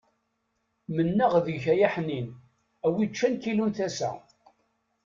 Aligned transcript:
Mennaɣ-n 0.95 1.43
deg-k 1.45 1.65
ay 1.73 1.81
aḥnin, 1.87 2.27
a 2.85 2.87
wi 2.93 2.99
yeččan 3.03 3.33
kilu 3.43 3.65
n 3.67 3.71
tasa. 3.77 4.11